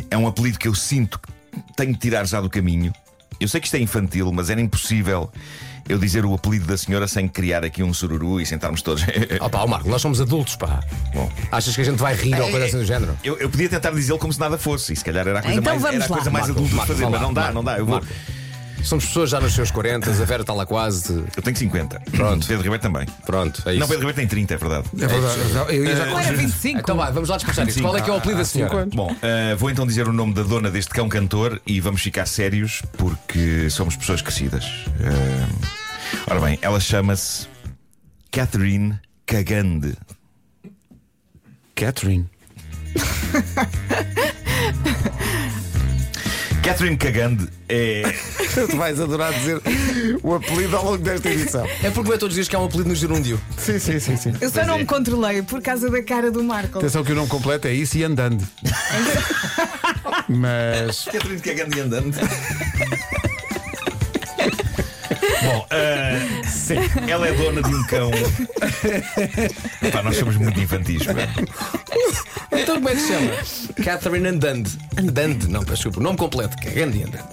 É 0.10 0.18
um 0.18 0.28
apelido 0.28 0.58
que 0.58 0.68
eu 0.68 0.74
sinto 0.76 1.20
que 1.20 1.32
tenho 1.78 1.94
de 1.94 2.00
tirar 2.00 2.26
já 2.26 2.42
do 2.42 2.50
caminho. 2.50 2.92
Eu 3.40 3.48
sei 3.48 3.60
que 3.62 3.68
isto 3.68 3.76
é 3.76 3.80
infantil, 3.80 4.32
mas 4.32 4.50
era 4.50 4.62
impossível 4.62 5.30
eu 5.88 6.00
dizer 6.00 6.26
o 6.26 6.34
apelido 6.34 6.66
da 6.66 6.78
senhora 6.78 7.08
sem 7.08 7.28
criar 7.28 7.64
aqui 7.64 7.84
um 7.84 7.94
sururu 7.94 8.42
e 8.42 8.46
sentarmos 8.46 8.82
todos. 8.82 9.04
Oh, 9.40 9.50
pá, 9.50 9.60
ó 9.64 9.68
Marco, 9.68 9.88
nós 9.90 10.02
somos 10.02 10.20
adultos, 10.20 10.56
pá. 10.56 10.80
Bom. 11.14 11.32
Achas 11.52 11.76
que 11.76 11.82
a 11.82 11.86
gente 11.86 11.98
vai 11.98 12.16
rir 12.16 12.40
ou 12.40 12.50
coisa 12.50 12.66
assim 12.66 12.78
do 12.78 12.86
género? 12.86 13.16
Eu, 13.24 13.38
eu 13.38 13.50
podia 13.50 13.70
tentar 13.70 13.92
dizê-lo 13.92 14.18
como 14.18 14.34
se 14.34 14.40
nada 14.40 14.58
fosse, 14.58 14.94
e 14.94 14.96
se 14.96 15.04
calhar 15.06 15.28
era 15.28 15.40
a 15.40 15.42
coisa 15.44 15.60
Então 15.60 15.74
mais, 15.80 15.86
era 15.86 15.98
a 15.98 16.00
lá. 16.00 16.08
coisa 16.08 16.30
mais 16.32 16.48
Marco, 16.48 16.60
adulta 16.64 16.82
de 16.82 16.88
fazer, 16.88 17.04
mas 17.04 17.14
lá, 17.14 17.20
não 17.22 17.34
dá, 17.34 17.42
Marco, 17.42 17.56
não 17.56 17.64
dá. 17.64 17.78
Eu, 17.78 17.86
vou, 17.86 17.96
Marco. 18.00 18.08
Somos 18.86 19.06
pessoas 19.06 19.32
já 19.32 19.42
nos 19.42 19.54
seus 19.54 19.72
40, 19.72 20.12
a 20.12 20.14
Vera 20.26 20.42
está 20.42 20.54
lá 20.54 20.64
quase. 20.64 21.24
eu 21.36 21.42
tenho 21.42 21.58
50. 21.58 22.00
Pronto. 22.12 22.46
Pedro 22.46 22.62
Ribeiro 22.64 22.84
também. 22.84 23.08
Pronto, 23.26 23.64
é 23.66 23.72
isso. 23.72 23.80
Não, 23.80 23.88
Pedro 23.88 24.08
Ribeiro 24.08 24.16
tem 24.16 24.28
30, 24.28 24.54
é 24.54 24.58
verdade. 24.58 24.88
É 24.94 25.08
verdade. 25.08 25.76
Eu 25.76 25.86
ia 25.86 25.96
já 25.96 26.06
Não 26.06 26.20
era 26.20 26.38
25. 26.38 26.80
Então 26.80 26.96
vai, 26.96 27.12
vamos 27.12 27.30
lá 27.30 27.38
despachar 27.38 27.68
isto. 27.68 27.82
Qual 27.82 27.98
é 27.98 28.02
que 28.02 28.10
é 28.10 28.14
o 28.14 28.18
apelido 28.18 28.40
da 28.40 28.46
senhora? 28.46 28.86
Bom, 28.94 29.16
eh, 29.24 29.56
vou 29.56 29.72
então 29.72 29.88
dizer 29.88 30.08
o 30.08 30.14
nome 30.14 30.36
da 30.36 30.44
dona 30.44 30.70
deste 30.70 30.92
cão 30.94 31.10
cantor 31.10 31.60
e 31.66 31.80
vamos 31.80 32.02
ficar 32.02 32.28
sérios 32.28 32.84
porque 32.96 33.70
somos 33.72 33.96
pessoas 33.96 34.22
crescidas. 34.22 34.66
Eh, 35.00 35.48
ora 36.30 36.40
bem, 36.40 36.60
ela 36.62 36.80
chama-se 36.80 37.48
Catherine 38.32 39.00
Cagande. 39.26 39.98
Catherine. 41.74 42.30
Catherine 46.66 46.98
Cagande 46.98 47.48
é. 47.70 48.02
Tu 48.68 48.76
vais 48.76 49.00
adorar 49.00 49.32
dizer 49.34 49.62
o 50.24 50.34
apelido 50.34 50.76
ao 50.76 50.84
longo 50.84 50.98
desta 50.98 51.30
edição. 51.30 51.64
É 51.84 51.92
porque 51.92 52.14
é 52.14 52.18
todos 52.18 52.30
os 52.30 52.34
dias 52.36 52.48
que 52.48 52.56
há 52.56 52.60
um 52.60 52.66
apelido 52.66 52.90
no 52.90 52.96
gerúndio. 52.96 53.40
Sim, 53.58 53.78
sim, 53.78 54.00
sim, 54.00 54.18
sim. 54.18 54.34
Eu 54.42 54.50
só 54.50 54.56
Pois 54.56 54.68
não 54.68 54.76
é. 54.76 54.80
me 54.80 54.86
controlei 54.86 55.42
por 55.44 55.62
causa 55.62 55.90
da 55.92 56.02
cara 56.02 56.32
do 56.32 56.44
Marco. 56.44 56.80
Atenção 56.80 57.04
que 57.04 57.12
o 57.12 57.16
nome 57.16 57.28
completo 57.28 57.68
é 57.68 57.74
isso 57.74 57.98
e 57.98 58.04
andando. 58.04 58.44
Mas 60.28 61.06
Catherine 61.06 61.40
Cagande 61.40 61.78
e 61.78 61.82
andando. 61.82 62.16
Bom, 65.44 65.68
eh, 65.70 66.20
sim, 66.48 66.76
ela 67.08 67.28
é 67.28 67.34
dona 67.34 67.62
de 67.62 67.76
um 67.76 67.84
cão. 67.86 68.10
Epá, 69.82 70.02
nós 70.02 70.18
somos 70.18 70.36
muito 70.38 70.60
infantis. 70.60 71.04
pá. 71.06 71.14
Então 72.62 72.76
como 72.76 72.90
é 72.90 72.96
que 72.96 73.02
se 73.02 73.08
chama? 73.08 73.32
Catherine 73.84 74.28
Andande. 74.28 74.72
Andande, 74.98 75.48
não, 75.48 75.62
peço 75.62 75.76
desculpa. 75.76 76.00
O 76.00 76.04
nome 76.04 76.18
completo, 76.18 76.56
Cagande 76.58 77.00
e 77.00 77.04
Andande. 77.04 77.24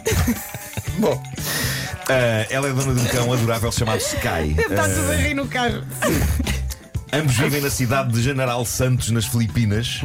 Bom, 0.99 1.23
eh, 2.09 2.47
ela 2.51 2.69
é 2.69 2.73
dona 2.73 2.95
de 2.95 3.01
um 3.01 3.05
cão 3.07 3.33
adorável 3.33 3.73
chamado 3.73 4.01
Sky. 4.01 4.55
Está 4.59 4.89
Eh, 4.89 4.95
tudo 4.95 5.13
a 5.13 5.17
rir 5.17 5.35
no 5.35 5.47
carro. 5.47 5.83
Ambos 7.15 7.37
vivem 7.37 7.61
na 7.61 7.69
cidade 7.71 8.11
de 8.13 8.23
General 8.23 8.65
Santos, 8.65 9.11
nas 9.11 9.27
Filipinas. 9.27 10.01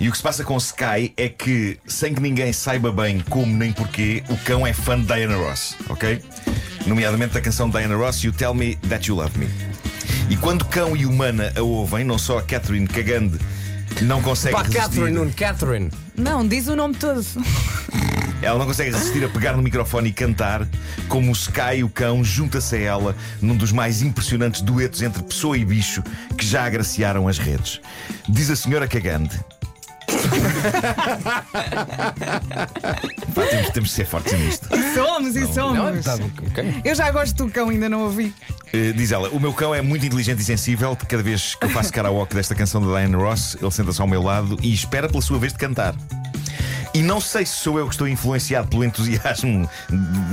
E 0.00 0.08
o 0.08 0.10
que 0.12 0.16
se 0.16 0.22
passa 0.22 0.44
com 0.44 0.56
Sky 0.56 1.12
é 1.16 1.28
que, 1.28 1.78
sem 1.86 2.14
que 2.14 2.20
ninguém 2.20 2.52
saiba 2.52 2.92
bem 2.92 3.20
como 3.28 3.54
nem 3.56 3.72
porquê, 3.72 4.22
o 4.28 4.36
cão 4.38 4.64
é 4.66 4.72
fã 4.72 4.98
de 5.00 5.06
Diana 5.06 5.36
Ross, 5.36 5.74
ok? 5.88 6.22
Nomeadamente 6.86 7.34
da 7.34 7.40
canção 7.40 7.68
de 7.68 7.76
Diana 7.76 7.96
Ross, 7.96 8.22
You 8.22 8.32
Tell 8.32 8.54
Me 8.54 8.76
That 8.88 9.08
You 9.08 9.16
Love 9.16 9.36
Me. 9.38 9.48
E 10.30 10.36
quando 10.36 10.64
cão 10.66 10.96
e 10.96 11.04
humana 11.06 11.52
a 11.56 11.62
ouvem, 11.62 12.04
não 12.04 12.18
só 12.18 12.38
a 12.38 12.42
Catherine 12.42 12.86
Cagande 12.86 13.36
não 14.02 14.22
consegue 14.22 14.54
Pá, 14.54 14.62
resistir. 14.62 14.82
Catherine, 14.82 15.16
Nuno, 15.16 15.32
Catherine. 15.32 15.90
Não, 16.16 16.46
diz 16.46 16.68
o 16.68 16.76
nome 16.76 16.94
todo. 16.94 17.24
Ela 18.42 18.58
não 18.58 18.66
consegue 18.66 18.90
resistir 18.90 19.24
a 19.24 19.28
pegar 19.28 19.56
no 19.56 19.62
microfone 19.62 20.10
e 20.10 20.12
cantar 20.12 20.68
como 21.08 21.30
o 21.30 21.32
Sky, 21.32 21.82
o 21.82 21.88
cão, 21.88 22.22
junta-se 22.22 22.76
a 22.76 22.78
ela 22.78 23.16
num 23.40 23.56
dos 23.56 23.72
mais 23.72 24.02
impressionantes 24.02 24.60
duetos 24.60 25.00
entre 25.00 25.22
pessoa 25.22 25.56
e 25.56 25.64
bicho 25.64 26.02
que 26.36 26.44
já 26.44 26.66
agraciaram 26.66 27.26
as 27.26 27.38
redes. 27.38 27.80
Diz 28.28 28.50
a 28.50 28.56
senhora 28.56 28.86
Cagande. 28.86 29.40
Pá, 33.34 33.42
temos, 33.50 33.70
temos 33.70 33.88
de 33.90 33.94
ser 33.94 34.06
fortes 34.06 34.32
nisto. 34.38 34.68
E 34.74 34.94
somos, 34.94 35.36
e 35.36 35.40
Não, 35.40 35.52
somos. 35.52 36.04
tá, 36.04 36.14
ok. 36.14 36.80
Eu 36.84 36.94
já 36.94 37.10
gosto 37.10 37.44
do 37.44 37.50
cão, 37.52 37.68
ainda 37.68 37.88
não 37.88 38.02
ouvi. 38.02 38.34
Eh, 38.72 38.92
diz 38.92 39.12
ela: 39.12 39.28
O 39.30 39.40
meu 39.40 39.52
cão 39.52 39.74
é 39.74 39.82
muito 39.82 40.04
inteligente 40.06 40.40
e 40.40 40.44
sensível. 40.44 40.96
Cada 41.08 41.22
vez 41.22 41.54
que 41.54 41.66
eu 41.66 41.70
faço 41.70 41.92
karaoke 41.92 42.34
desta 42.34 42.54
canção 42.54 42.80
da 42.80 42.98
Diana 42.98 43.18
Ross, 43.18 43.56
ele 43.60 43.70
senta-se 43.70 44.00
ao 44.00 44.06
meu 44.06 44.22
lado 44.22 44.56
e 44.62 44.72
espera 44.72 45.08
pela 45.08 45.22
sua 45.22 45.38
vez 45.38 45.52
de 45.52 45.58
cantar. 45.58 45.94
E 46.92 47.02
não 47.02 47.20
sei 47.20 47.44
se 47.44 47.56
sou 47.56 47.78
eu 47.78 47.86
que 47.86 47.94
estou 47.94 48.06
influenciado 48.06 48.68
pelo 48.68 48.84
entusiasmo 48.84 49.68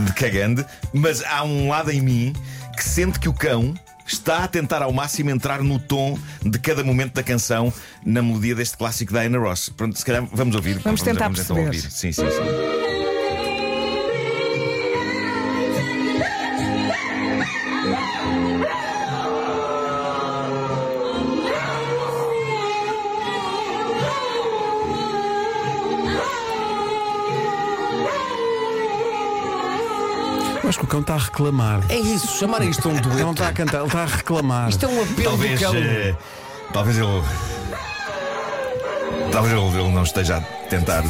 de 0.05 0.13
Cagande, 0.13 0.63
mas 0.93 1.23
há 1.23 1.43
um 1.43 1.69
lado 1.69 1.91
em 1.91 2.01
mim 2.01 2.33
que 2.77 2.83
sente 2.83 3.19
que 3.19 3.27
o 3.27 3.33
cão 3.33 3.73
está 4.13 4.43
a 4.43 4.47
tentar 4.47 4.81
ao 4.81 4.91
máximo 4.91 5.29
entrar 5.29 5.61
no 5.61 5.79
tom 5.79 6.17
de 6.43 6.59
cada 6.59 6.83
momento 6.83 7.13
da 7.13 7.23
canção 7.23 7.73
na 8.05 8.21
melodia 8.21 8.55
deste 8.55 8.77
clássico 8.77 9.13
da 9.13 9.21
Diana 9.21 9.37
Ross. 9.37 9.69
Pronto, 9.69 9.97
se 9.97 10.05
calhar 10.05 10.25
vamos 10.31 10.55
ouvir. 10.55 10.79
Vamos 10.79 11.01
tentar 11.01 11.25
então 11.25 11.33
perceber. 11.33 11.65
ouvir. 11.65 11.81
Sim, 11.81 12.11
sim, 12.11 12.25
sim. 12.29 12.70
Acho 30.71 30.79
que 30.79 30.85
o 30.85 30.87
cão 30.87 31.01
está 31.01 31.13
a 31.15 31.17
reclamar. 31.17 31.81
É 31.89 31.97
isso, 31.99 32.39
chamar 32.39 32.61
isto 32.63 32.87
um 32.89 32.93
Ele 32.97 33.01
não 33.01 33.11
dueto. 33.11 33.31
está 33.33 33.47
a 33.49 33.53
cantar, 33.53 33.77
ele 33.79 33.87
está 33.87 34.01
a 34.03 34.05
reclamar. 34.05 34.69
Isto 34.69 34.85
é 34.85 34.87
um 34.89 35.01
apelo 35.03 35.23
Talvez. 35.23 35.59
do 35.59 35.65
cão. 35.65 35.75
eh, 35.75 36.15
talvez 36.73 36.97
ele. 36.97 37.23
Talvez 39.31 39.53
ele, 39.53 39.79
ele 39.79 39.91
não 39.91 40.03
esteja 40.03 40.37
a 40.37 40.41
tentar 40.69 41.03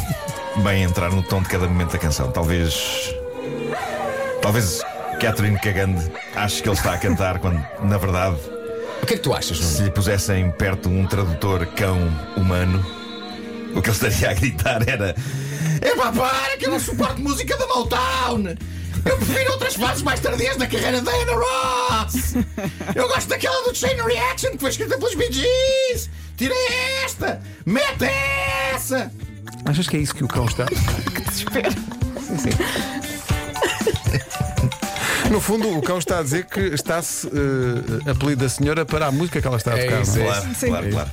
bem 0.62 0.82
entrar 0.82 1.10
no 1.10 1.22
tom 1.22 1.42
de 1.42 1.48
cada 1.48 1.66
momento 1.66 1.92
da 1.92 1.98
canção. 1.98 2.30
Talvez. 2.30 3.14
Talvez 4.40 4.80
Catherine 5.20 5.58
Cagande 5.58 6.10
ache 6.34 6.62
que 6.62 6.68
ele 6.68 6.76
está 6.76 6.94
a 6.94 6.98
cantar 6.98 7.38
quando, 7.38 7.64
na 7.84 7.96
verdade, 7.96 8.36
O 9.02 9.06
que 9.06 9.14
é 9.14 9.16
que 9.16 9.22
tu 9.22 9.32
achas, 9.32 9.58
Nuno? 9.60 9.72
se 9.72 9.82
lhe 9.84 9.90
pusessem 9.90 10.50
perto 10.50 10.88
um 10.88 11.06
tradutor 11.06 11.64
cão 11.76 11.96
humano, 12.36 12.84
o 13.74 13.80
que 13.80 13.88
ele 13.90 13.96
estaria 13.96 14.30
a 14.30 14.34
gritar 14.34 14.82
era: 14.88 15.14
É 15.80 15.94
para, 15.96 16.56
que 16.58 16.66
eu 16.66 16.70
não 16.72 16.80
suporto 16.80 17.20
música 17.20 17.56
da 17.56 17.66
Motown! 17.68 18.56
Eu 19.04 19.16
prefiro 19.16 19.52
outras 19.52 19.74
fases 19.74 20.02
mais 20.02 20.20
tardias 20.20 20.56
da 20.56 20.66
carreira 20.66 21.00
da 21.00 21.10
Anna 21.12 21.32
Ross! 21.34 22.34
Eu 22.94 23.08
gosto 23.08 23.28
daquela 23.28 23.62
do 23.68 23.74
Chain 23.74 23.96
Reaction 23.96 24.50
que 24.52 24.58
foi 24.58 24.70
escrita 24.70 24.96
pelos 24.98 25.14
Bee 25.14 25.32
Gees! 25.32 26.08
Tira 26.36 26.54
esta! 27.04 27.40
Mete 27.66 28.04
essa! 28.04 29.10
Achas 29.64 29.88
que 29.88 29.96
é 29.96 30.00
isso 30.00 30.14
que 30.14 30.24
o 30.24 30.28
cão 30.28 30.44
está? 30.46 30.66
No 35.30 35.40
fundo, 35.40 35.76
o 35.78 35.82
cão 35.82 35.98
está 35.98 36.18
a 36.18 36.22
dizer 36.22 36.44
que 36.46 36.60
está-se 36.60 37.26
uh, 37.26 38.10
apelido 38.10 38.42
da 38.44 38.48
senhora 38.48 38.84
para 38.84 39.06
a 39.06 39.12
música 39.12 39.40
que 39.40 39.46
ela 39.46 39.56
está 39.56 39.72
a 39.74 39.78
É 39.78 39.84
tocar. 39.84 40.02
isso, 40.02 40.18
não 40.18 40.24
é 40.24 40.28
Claro, 40.28 40.54
Sim. 40.54 40.66
claro, 40.68 40.90
claro. 40.90 41.10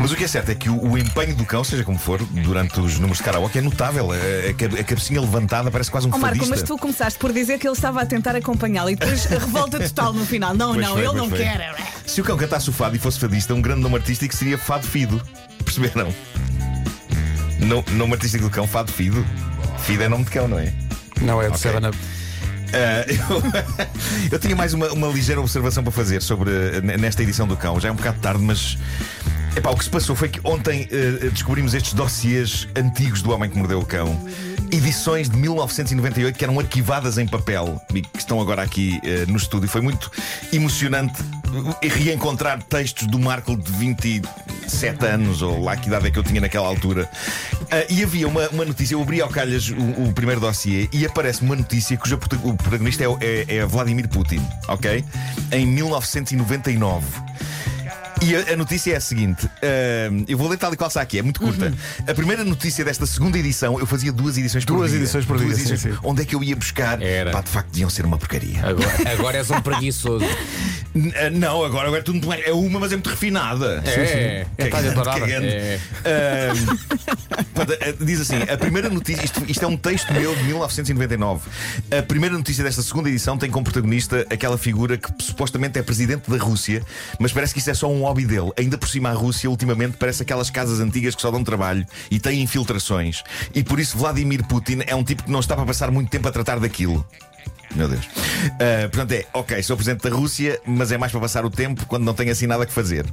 Mas 0.00 0.10
o 0.12 0.16
que 0.16 0.24
é 0.24 0.28
certo 0.28 0.50
é 0.50 0.54
que 0.54 0.68
o, 0.68 0.90
o 0.92 0.98
empenho 0.98 1.34
do 1.34 1.44
cão, 1.44 1.62
seja 1.62 1.84
como 1.84 1.98
for, 1.98 2.20
durante 2.24 2.78
os 2.80 2.94
números 2.98 3.18
de 3.18 3.24
karaoke 3.24 3.58
é 3.58 3.62
notável. 3.62 4.10
A, 4.12 4.14
a 4.16 4.80
a 4.80 4.84
cabecinha 4.84 5.20
levantada 5.20 5.70
parece 5.70 5.90
quase 5.90 6.06
um 6.06 6.10
Ó 6.10 6.18
Marco, 6.18 6.36
fadista. 6.38 6.54
mas 6.56 6.62
tu 6.62 6.76
começaste 6.76 7.18
por 7.18 7.32
dizer 7.32 7.58
que 7.58 7.66
ele 7.66 7.74
estava 7.76 8.00
a 8.02 8.06
tentar 8.06 8.34
acompanhá-lo 8.36 8.90
e 8.90 8.96
depois 8.96 9.26
a 9.26 9.38
revolta 9.38 9.78
total 9.80 10.12
no 10.12 10.24
final. 10.26 10.54
Não, 10.54 10.74
Pois 10.74 10.86
não, 10.86 10.92
foi, 10.94 11.04
ele 11.04 11.12
não 11.14 11.28
foi. 11.28 11.38
quer. 11.38 11.74
Se 12.06 12.20
o 12.20 12.24
cão 12.24 12.36
cantasse 12.36 12.68
o 12.70 12.72
fado 12.72 12.96
e 12.96 12.98
fosse 12.98 13.18
fadista, 13.18 13.52
um 13.54 13.60
grande 13.60 13.80
nome 13.80 13.96
artístico 13.96 14.34
seria 14.34 14.56
Fado 14.58 14.86
Fido. 14.86 15.20
Perceberam? 15.64 16.12
No, 17.58 17.82
nome 17.96 18.14
artístico 18.14 18.44
do 18.44 18.50
cão, 18.50 18.66
Fado 18.66 18.92
Fido. 18.92 19.24
Fido 19.80 20.02
é 20.02 20.08
nome 20.08 20.24
de 20.24 20.30
cão, 20.30 20.46
não 20.48 20.58
é? 20.58 20.72
Não 21.20 21.40
é 21.40 21.46
de 21.46 21.56
Ok. 21.56 21.58
Seven 21.60 21.88
Up. 21.88 21.98
Ah, 22.72 23.04
eu, 23.08 23.86
eu 24.32 24.38
tinha 24.38 24.54
mais 24.56 24.74
uma, 24.74 24.88
uma 24.92 25.08
ligeira 25.08 25.40
observação 25.40 25.82
para 25.82 25.92
fazer 25.92 26.20
sobre 26.22 26.50
n- 26.80 26.96
nesta 26.96 27.22
edição 27.22 27.46
do 27.46 27.56
Cão. 27.56 27.78
Já 27.80 27.88
é 27.88 27.92
um 27.92 27.94
bocado 27.96 28.18
tarde, 28.20 28.42
mas. 28.42 28.76
Epá, 29.56 29.70
o 29.70 29.76
que 29.76 29.84
se 29.84 29.90
passou 29.90 30.14
foi 30.14 30.28
que 30.28 30.38
ontem 30.44 30.86
eh, 30.90 31.30
descobrimos 31.30 31.72
estes 31.72 31.94
dossiês 31.94 32.68
antigos 32.76 33.22
do 33.22 33.30
Homem 33.30 33.48
que 33.48 33.56
Mordeu 33.56 33.78
o 33.78 33.84
Cão. 33.86 34.20
Edições 34.70 35.30
de 35.30 35.36
1998 35.38 36.36
que 36.36 36.44
eram 36.44 36.58
arquivadas 36.60 37.16
em 37.16 37.26
papel 37.26 37.80
e 37.94 38.02
que 38.02 38.18
estão 38.18 38.38
agora 38.40 38.62
aqui 38.62 39.00
eh, 39.02 39.24
no 39.26 39.36
estúdio. 39.38 39.66
Foi 39.68 39.80
muito 39.80 40.10
emocionante 40.52 41.22
reencontrar 41.82 42.62
textos 42.64 43.06
do 43.06 43.18
Marco 43.18 43.56
de 43.56 43.72
27 43.72 45.06
anos, 45.06 45.40
ou 45.40 45.62
lá 45.64 45.74
que 45.74 45.88
idade 45.88 46.08
é 46.08 46.10
que 46.10 46.18
eu 46.18 46.22
tinha 46.22 46.40
naquela 46.40 46.66
altura. 46.68 47.08
Ah, 47.70 47.86
e 47.88 48.02
havia 48.02 48.28
uma, 48.28 48.46
uma 48.50 48.64
notícia, 48.66 48.94
eu 48.94 49.00
abri 49.00 49.22
ao 49.22 49.28
calhas 49.30 49.70
o, 49.70 50.02
o 50.02 50.12
primeiro 50.12 50.38
dossiê 50.40 50.86
e 50.92 51.06
aparece 51.06 51.40
uma 51.40 51.56
notícia 51.56 51.96
cujo 51.96 52.16
o 52.44 52.54
protagonista 52.56 53.04
é, 53.04 53.06
é- 53.20 53.56
é 53.56 53.64
Vladimir 53.66 54.06
Putin, 54.08 54.46
ok? 54.68 55.02
Em 55.50 55.66
1999. 55.66 57.06
E 58.22 58.34
a, 58.34 58.52
a 58.54 58.56
notícia 58.56 58.92
é 58.92 58.96
a 58.96 59.00
seguinte: 59.00 59.48
ah, 59.62 60.24
eu 60.26 60.36
vou 60.38 60.48
ler 60.48 60.56
tal 60.56 60.72
e 60.72 60.76
qual 60.76 60.88
está 60.88 61.00
aqui, 61.00 61.18
é 61.18 61.22
muito 61.22 61.40
curta. 61.40 61.72
A 62.08 62.14
primeira 62.14 62.44
notícia 62.44 62.84
desta 62.84 63.06
segunda 63.06 63.38
edição, 63.38 63.78
eu 63.78 63.86
fazia 63.86 64.12
duas 64.12 64.36
edições 64.38 64.64
por 64.64 64.76
Duas 64.76 64.90
dia. 64.90 65.00
edições 65.00 65.24
por 65.24 65.36
Duas 65.38 65.56
dia, 65.56 65.64
sim, 65.66 65.72
edições. 65.72 65.94
sim. 65.94 66.00
Onde 66.02 66.22
é 66.22 66.24
que 66.24 66.34
eu 66.34 66.42
ia 66.42 66.56
buscar? 66.56 67.00
Era. 67.02 67.30
Pá, 67.30 67.40
de 67.40 67.50
facto, 67.50 67.68
deviam 67.70 67.90
ser 67.90 68.04
uma 68.06 68.18
porcaria. 68.18 68.64
Agora, 68.66 69.10
agora 69.12 69.36
és 69.38 69.50
um 69.50 69.60
preguiçoso. 69.60 70.24
Ah, 71.14 71.28
não, 71.28 71.62
agora, 71.62 71.88
agora 71.88 72.00
é 72.00 72.02
tudo. 72.02 72.32
É 72.32 72.50
uma, 72.54 72.80
mas 72.80 72.90
é 72.90 72.96
muito 72.96 73.10
refinada. 73.10 73.82
É, 73.84 74.46
é 74.56 74.68
Cagando, 74.68 74.94
dourada. 74.94 75.20
cagando. 75.20 75.46
É. 75.46 75.78
Portanto, 77.54 77.76
eh, 77.80 77.94
diz 78.00 78.20
assim: 78.20 78.36
a 78.50 78.56
primeira 78.56 78.88
notícia, 78.88 79.22
isto, 79.22 79.42
isto 79.46 79.62
é 79.62 79.68
um 79.68 79.76
texto 79.76 80.10
meu 80.14 80.34
de 80.34 80.42
1999. 80.44 81.50
A 81.98 82.02
primeira 82.02 82.34
notícia 82.34 82.64
desta 82.64 82.80
segunda 82.82 83.10
edição 83.10 83.36
tem 83.36 83.50
como 83.50 83.64
protagonista 83.64 84.26
aquela 84.30 84.56
figura 84.56 84.96
que 84.96 85.10
supostamente 85.22 85.78
é 85.78 85.82
presidente 85.82 86.30
da 86.30 86.38
Rússia, 86.38 86.82
mas 87.18 87.30
parece 87.30 87.52
que 87.52 87.60
isso 87.60 87.68
é 87.70 87.74
só 87.74 87.90
um 87.92 88.05
hobby 88.06 88.24
dele. 88.24 88.52
Ainda 88.56 88.78
por 88.78 88.88
cima, 88.88 89.10
a 89.10 89.12
Rússia 89.12 89.50
ultimamente 89.50 89.96
parece 89.96 90.22
aquelas 90.22 90.50
casas 90.50 90.80
antigas 90.80 91.14
que 91.14 91.22
só 91.22 91.30
dão 91.30 91.42
trabalho 91.42 91.86
e 92.10 92.18
têm 92.18 92.42
infiltrações. 92.42 93.22
E 93.54 93.62
por 93.64 93.80
isso, 93.80 93.98
Vladimir 93.98 94.44
Putin 94.46 94.80
é 94.86 94.94
um 94.94 95.02
tipo 95.02 95.24
que 95.24 95.30
não 95.30 95.40
está 95.40 95.56
para 95.56 95.66
passar 95.66 95.90
muito 95.90 96.10
tempo 96.10 96.28
a 96.28 96.32
tratar 96.32 96.58
daquilo. 96.58 97.06
Meu 97.74 97.88
Deus. 97.88 98.08
Ah, 98.60 98.88
portanto, 98.88 99.12
é, 99.12 99.26
ok, 99.34 99.62
sou 99.62 99.76
presidente 99.76 100.08
da 100.08 100.14
Rússia, 100.14 100.60
mas 100.64 100.92
é 100.92 100.98
mais 100.98 101.12
para 101.12 101.20
passar 101.20 101.44
o 101.44 101.50
tempo 101.50 101.84
quando 101.86 102.04
não 102.04 102.14
tenho 102.14 102.30
assim 102.30 102.46
nada 102.46 102.64
que 102.64 102.72
fazer. 102.72 103.04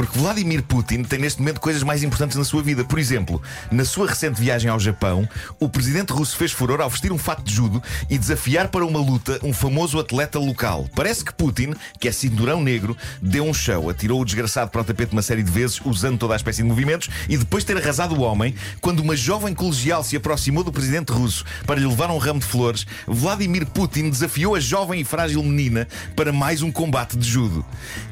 Porque 0.00 0.18
Vladimir 0.18 0.62
Putin 0.62 1.02
tem 1.02 1.18
neste 1.18 1.40
momento 1.40 1.60
coisas 1.60 1.82
mais 1.82 2.02
importantes 2.02 2.34
na 2.34 2.42
sua 2.42 2.62
vida. 2.62 2.82
Por 2.82 2.98
exemplo, 2.98 3.42
na 3.70 3.84
sua 3.84 4.06
recente 4.08 4.40
viagem 4.40 4.70
ao 4.70 4.80
Japão, 4.80 5.28
o 5.58 5.68
presidente 5.68 6.10
russo 6.10 6.38
fez 6.38 6.52
furor 6.52 6.80
ao 6.80 6.88
vestir 6.88 7.12
um 7.12 7.18
fato 7.18 7.42
de 7.42 7.52
judo 7.52 7.82
e 8.08 8.16
desafiar 8.16 8.68
para 8.68 8.86
uma 8.86 8.98
luta 8.98 9.38
um 9.42 9.52
famoso 9.52 10.00
atleta 10.00 10.38
local. 10.38 10.88
Parece 10.96 11.22
que 11.22 11.34
Putin, 11.34 11.74
que 11.98 12.08
é 12.08 12.12
cinturão 12.12 12.62
negro, 12.62 12.96
deu 13.20 13.44
um 13.44 13.52
show, 13.52 13.90
atirou 13.90 14.22
o 14.22 14.24
desgraçado 14.24 14.70
para 14.70 14.80
o 14.80 14.84
tapete 14.84 15.12
uma 15.12 15.20
série 15.20 15.42
de 15.42 15.50
vezes, 15.50 15.78
usando 15.84 16.16
toda 16.16 16.32
a 16.32 16.36
espécie 16.36 16.62
de 16.62 16.68
movimentos, 16.70 17.10
e 17.28 17.36
depois 17.36 17.62
de 17.62 17.66
ter 17.66 17.76
arrasado 17.76 18.14
o 18.14 18.22
homem, 18.22 18.54
quando 18.80 19.00
uma 19.00 19.14
jovem 19.14 19.52
colegial 19.52 20.02
se 20.02 20.16
aproximou 20.16 20.64
do 20.64 20.72
presidente 20.72 21.12
russo 21.12 21.44
para 21.66 21.78
lhe 21.78 21.86
levar 21.86 22.10
um 22.10 22.16
ramo 22.16 22.40
de 22.40 22.46
flores, 22.46 22.86
Vladimir 23.06 23.66
Putin 23.66 24.08
desafiou 24.08 24.54
a 24.54 24.60
jovem 24.60 25.02
e 25.02 25.04
frágil 25.04 25.42
menina 25.42 25.86
para 26.16 26.32
mais 26.32 26.62
um 26.62 26.72
combate 26.72 27.18
de 27.18 27.28
judo. 27.28 27.62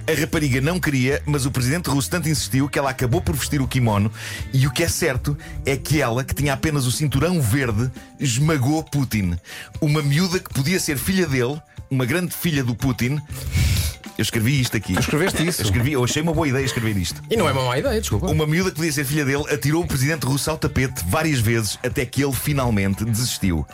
A 0.06 0.20
rapariga 0.20 0.60
não 0.60 0.78
queria, 0.78 1.22
mas 1.24 1.46
o 1.46 1.50
presidente 1.50 1.77
russo 1.86 2.10
tanto 2.10 2.28
insistiu 2.28 2.68
que 2.68 2.78
ela 2.78 2.90
acabou 2.90 3.20
por 3.20 3.36
vestir 3.36 3.60
o 3.60 3.68
kimono, 3.68 4.10
e 4.52 4.66
o 4.66 4.70
que 4.70 4.82
é 4.82 4.88
certo 4.88 5.36
é 5.64 5.76
que 5.76 6.00
ela, 6.00 6.24
que 6.24 6.34
tinha 6.34 6.52
apenas 6.52 6.86
o 6.86 6.92
cinturão 6.92 7.40
verde, 7.40 7.90
esmagou 8.18 8.82
Putin. 8.82 9.36
Uma 9.80 10.02
miúda 10.02 10.38
que 10.38 10.52
podia 10.52 10.80
ser 10.80 10.98
filha 10.98 11.26
dele, 11.26 11.60
uma 11.90 12.04
grande 12.04 12.34
filha 12.34 12.64
do 12.64 12.74
Putin. 12.74 13.20
Eu 14.18 14.22
escrevi 14.22 14.60
isto 14.60 14.76
aqui. 14.76 14.98
escreveste 14.98 15.46
isso? 15.46 15.62
Eu 15.62 15.66
escrevi, 15.66 15.92
eu 15.92 16.02
achei 16.02 16.20
uma 16.20 16.34
boa 16.34 16.48
ideia 16.48 16.64
escrever 16.64 16.96
isto. 16.96 17.22
E 17.30 17.36
não 17.36 17.48
é 17.48 17.52
uma 17.52 17.64
má 17.64 17.78
ideia, 17.78 18.00
desculpa. 18.00 18.26
Uma 18.26 18.48
miúda 18.48 18.70
que 18.70 18.76
podia 18.76 18.90
ser 18.90 19.04
filha 19.04 19.24
dele 19.24 19.44
atirou 19.48 19.84
o 19.84 19.86
presidente 19.86 20.26
russo 20.26 20.50
ao 20.50 20.58
tapete 20.58 21.04
várias 21.06 21.38
vezes 21.38 21.78
até 21.84 22.04
que 22.04 22.24
ele 22.24 22.32
finalmente 22.32 23.04
desistiu. 23.04 23.64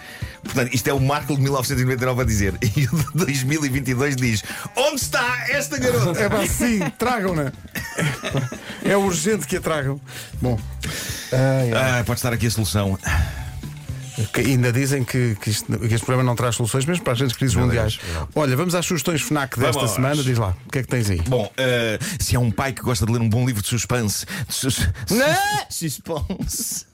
Portanto, 0.43 0.75
isto 0.75 0.87
é 0.87 0.93
o 0.93 1.01
Marco 1.01 1.35
de 1.35 1.41
1999 1.41 2.21
a 2.21 2.25
dizer. 2.25 2.55
E 2.77 2.85
o 2.87 2.97
de 2.97 3.25
2022 3.25 4.17
diz: 4.17 4.43
Onde 4.77 4.97
está 4.97 5.47
esta 5.49 5.79
garota? 5.79 6.21
É 6.21 6.29
pá, 6.29 6.47
sim, 6.47 6.81
tragam-na. 6.99 7.51
É 8.85 8.97
urgente 8.97 9.47
que 9.47 9.57
a 9.57 9.61
tragam. 9.61 9.99
Bom. 10.43 10.59
Ah, 11.33 12.03
pode 12.05 12.19
estar 12.19 12.33
aqui 12.35 12.49
a 12.49 12.51
solução. 12.51 12.99
Que 14.33 14.41
ainda 14.43 14.73
dizem 14.73 15.03
que, 15.05 15.35
que, 15.41 15.51
isto- 15.51 15.67
que 15.79 15.87
este 15.95 16.05
programa 16.07 16.23
não 16.23 16.37
traz 16.37 16.55
soluções, 16.55 16.85
mesmo 16.85 17.03
para 17.05 17.13
as 17.15 17.19
grandes 17.19 17.37
crises 17.37 17.57
mundiais. 17.57 17.99
Olha, 18.35 18.57
vamos 18.57 18.75
às 18.75 18.87
sugestões 18.87 19.21
FNAC 19.23 19.59
desta 19.59 19.73
Vamos. 19.73 19.91
semana. 19.91 20.23
Diz 20.23 20.39
lá, 20.39 20.57
o 20.67 20.71
que 20.71 20.79
é 20.79 20.83
que 20.83 20.89
tens 20.89 21.11
aí? 21.11 21.21
Bom, 21.23 21.51
ah, 21.59 21.99
se 22.21 22.37
é 22.37 22.39
um 22.39 22.51
pai 22.51 22.73
que 22.73 22.83
gosta 22.83 23.05
de 23.05 23.13
ler 23.13 23.21
um 23.21 23.29
bom 23.29 23.45
livro 23.47 23.63
de 23.63 23.69
suspense. 23.69 24.25
de 24.47 24.55
sus- 24.55 24.89
Não! 25.11 25.35
Suspense. 25.69 26.87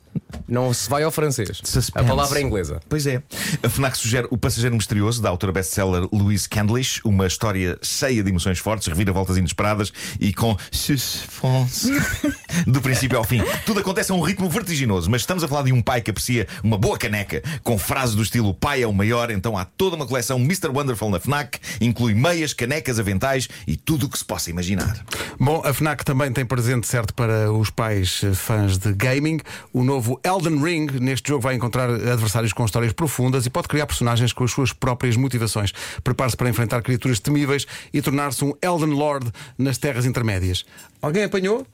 Não 0.49 0.75
se 0.75 0.91
vai 0.91 1.05
ao 1.05 1.11
francês. 1.11 1.61
Suspense. 1.63 1.93
A 1.95 2.03
palavra 2.03 2.41
é 2.41 2.43
inglesa. 2.43 2.81
Pois 2.89 3.07
é. 3.07 3.23
A 3.63 3.69
FNAC 3.69 3.97
sugere 3.97 4.27
O 4.31 4.37
Passageiro 4.37 4.75
Misterioso, 4.75 5.23
da 5.23 5.29
autora 5.29 5.53
best-seller 5.53 6.09
Louise 6.13 6.49
Candlish, 6.49 7.01
uma 7.05 7.27
história 7.27 7.79
cheia 7.83 8.23
de 8.23 8.31
emoções 8.31 8.59
fortes, 8.59 8.89
reviravoltas 8.89 9.37
inesperadas 9.37 9.93
e 10.19 10.33
com 10.33 10.57
suspense 10.73 11.93
do 12.67 12.81
princípio 12.81 13.17
ao 13.17 13.25
fim. 13.25 13.41
Tudo 13.65 13.81
acontece 13.81 14.11
a 14.11 14.15
um 14.15 14.21
ritmo 14.21 14.49
vertiginoso, 14.49 15.09
mas 15.09 15.23
estamos 15.23 15.45
a 15.45 15.49
falar 15.49 15.63
de 15.63 15.73
um 15.73 15.81
pai 15.81 16.01
que 16.01 16.11
aprecia 16.11 16.49
uma 16.65 16.77
boa 16.77 16.99
caneca, 16.99 17.43
com 17.63 17.79
frases 17.79 18.17
do 18.17 18.23
estilo 18.23 18.53
pai 18.53 18.83
é 18.83 18.87
o 18.87 18.93
maior, 18.93 19.31
então 19.31 19.57
há 19.57 19.65
toda 19.65 19.95
uma 19.95 20.07
coleção 20.07 20.39
Mr. 20.39 20.69
Wonderful 20.69 21.11
na 21.11 21.21
FNAC, 21.21 21.61
inclui 21.81 22.15
meias, 22.15 22.53
canecas, 22.53 22.99
aventais 22.99 23.49
e 23.67 23.77
tudo 23.77 24.07
o 24.07 24.09
que 24.09 24.19
se 24.19 24.25
possa 24.25 24.51
imaginar. 24.51 25.05
Bom, 25.43 25.63
a 25.65 25.73
FNAC 25.73 26.05
também 26.05 26.31
tem 26.31 26.45
presente 26.45 26.87
certo 26.87 27.15
para 27.15 27.51
os 27.51 27.71
pais 27.71 28.21
eh, 28.23 28.35
fãs 28.35 28.77
de 28.77 28.93
gaming. 28.93 29.41
O 29.73 29.83
novo 29.83 30.21
Elden 30.23 30.63
Ring, 30.63 30.87
neste 31.01 31.31
jogo, 31.31 31.41
vai 31.41 31.55
encontrar 31.55 31.89
adversários 31.89 32.53
com 32.53 32.63
histórias 32.63 32.93
profundas 32.93 33.47
e 33.47 33.51
pode 33.51 33.67
criar 33.67 33.87
personagens 33.87 34.35
com 34.35 34.45
as 34.45 34.51
suas 34.51 34.75
próprias 34.75 35.17
motivações. 35.17 35.73
Prepare-se 36.05 36.37
para 36.37 36.51
enfrentar 36.51 36.83
criaturas 36.83 37.21
temíveis 37.21 37.67
e 37.91 38.03
tornar-se 38.03 38.45
um 38.45 38.53
Elden 38.61 38.91
Lord 38.91 39.33
nas 39.57 39.79
Terras 39.79 40.05
Intermédias. 40.05 40.67
Alguém 41.01 41.25
apanhou? 41.25 41.67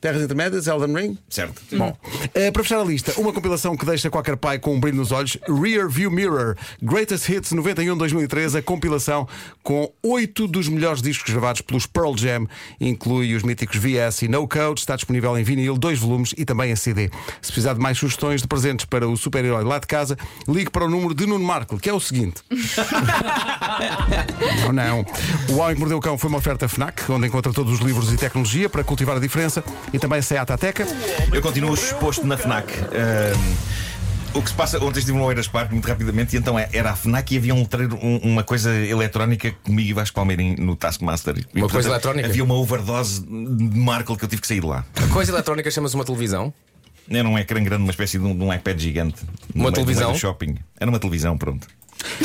Terras 0.00 0.22
Intermédias, 0.22 0.66
Elden 0.66 0.94
Ring? 0.94 1.18
Certo? 1.28 1.60
Bom, 1.76 1.96
eh, 2.34 2.50
para 2.50 2.62
fechar 2.62 2.80
a 2.80 2.84
lista, 2.84 3.12
uma 3.18 3.32
compilação 3.32 3.76
que 3.76 3.84
deixa 3.86 4.10
qualquer 4.10 4.36
pai 4.36 4.58
com 4.58 4.74
um 4.74 4.80
brilho 4.80 4.96
nos 4.96 5.12
olhos: 5.12 5.38
Rear 5.48 5.88
View 5.88 6.10
Mirror, 6.10 6.56
Greatest 6.82 7.28
Hits 7.28 7.52
91-2013, 7.52 8.58
a 8.58 8.62
compilação 8.62 9.26
com 9.62 9.90
oito 10.02 10.46
dos 10.46 10.68
melhores 10.68 11.00
discos 11.02 11.32
gravados 11.32 11.60
pelos 11.60 11.86
Pearl 11.86 12.14
Jam, 12.16 12.46
inclui 12.80 13.34
os 13.34 13.42
míticos 13.42 13.76
VS 13.76 14.22
e 14.22 14.28
No 14.28 14.46
Code, 14.46 14.80
está 14.80 14.96
disponível 14.96 15.36
em 15.38 15.42
vinil, 15.42 15.76
dois 15.76 15.98
volumes 15.98 16.34
e 16.36 16.44
também 16.44 16.70
em 16.70 16.76
CD. 16.76 17.10
Se 17.40 17.50
precisar 17.52 17.74
de 17.74 17.80
mais 17.80 17.98
sugestões 17.98 18.42
de 18.42 18.48
presentes 18.48 18.86
para 18.86 19.08
o 19.08 19.16
super-herói 19.16 19.64
lá 19.64 19.78
de 19.78 19.86
casa, 19.86 20.16
ligue 20.46 20.70
para 20.70 20.84
o 20.84 20.90
número 20.90 21.14
de 21.14 21.26
Nuno 21.26 21.44
Marco, 21.44 21.78
que 21.78 21.88
é 21.88 21.92
o 21.92 22.00
seguinte. 22.00 22.42
não, 24.66 24.72
não. 24.72 25.06
O 25.48 25.58
Homem 25.58 25.74
que 25.74 25.80
Mordeu 25.80 25.98
o 25.98 26.00
Cão 26.00 26.18
foi 26.18 26.28
uma 26.28 26.38
oferta 26.38 26.68
FNAC, 26.68 27.10
onde 27.10 27.26
encontra 27.26 27.52
todos 27.52 27.72
os 27.72 27.80
livros 27.80 28.12
e 28.12 28.16
tecnologia 28.16 28.68
para 28.68 28.84
cultivar 28.84 29.16
a 29.16 29.20
diferença 29.20 29.64
e 29.92 29.98
também 29.98 30.20
Seat 30.22 30.50
Ateca. 30.50 30.86
Eu 31.32 31.40
continuo 31.42 31.74
exposto 31.74 32.26
na 32.26 32.36
FNAC. 32.36 32.72
Ahm, 32.72 33.54
o 34.34 34.42
que 34.42 34.50
se 34.50 34.54
passa, 34.54 34.76
ontem 34.84 34.98
estive 34.98 35.16
no 35.16 35.30
Eiras 35.30 35.48
Park 35.48 35.70
muito 35.72 35.86
rapidamente 35.88 36.36
e 36.36 36.38
então 36.38 36.58
é- 36.58 36.68
era 36.72 36.90
a 36.90 36.96
FNAC 36.96 37.34
e 37.34 37.38
havia 37.38 37.54
um 37.54 37.60
letreiro, 37.60 37.96
um- 38.02 38.18
uma 38.18 38.42
coisa 38.44 38.70
eletrónica 38.74 39.52
comigo 39.64 39.88
e 39.88 39.92
Vasco 39.94 40.14
Palmeirim 40.14 40.56
no 40.58 40.76
Taskmaster. 40.76 41.36
E, 41.54 41.58
Uma 41.58 41.68
coisa 41.68 41.88
eletrónica? 41.88 42.28
Havia 42.28 42.44
uma 42.44 42.54
overdose 42.54 43.20
de 43.22 43.78
Markle 43.78 44.16
que 44.16 44.24
eu 44.24 44.28
tive 44.28 44.42
que 44.42 44.48
sair 44.48 44.60
de 44.60 44.66
lá. 44.66 44.84
A 45.02 45.06
coisa 45.12 45.32
eletrónica 45.32 45.70
chama-se 45.70 45.94
uma 45.94 46.04
televisão. 46.04 46.52
Era 47.08 47.26
um 47.28 47.38
ecrã 47.38 47.62
grande, 47.62 47.84
uma 47.84 47.90
espécie 47.92 48.18
de 48.18 48.24
um, 48.24 48.36
de 48.36 48.42
um 48.42 48.52
iPad 48.52 48.78
gigante. 48.80 49.22
Uma 49.54 49.70
televisão? 49.72 50.12
shopping. 50.14 50.56
Era 50.78 50.90
uma 50.90 50.98
televisão, 50.98 51.38
pronto. 51.38 51.66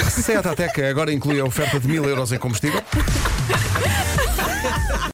Seat 0.10 0.46
Ateca 0.46 0.90
agora 0.90 1.14
inclui 1.14 1.40
a 1.40 1.46
oferta 1.46 1.80
de 1.80 1.88
mil 1.88 2.04
euros 2.04 2.32
em 2.32 2.38
combustível. 2.40 2.82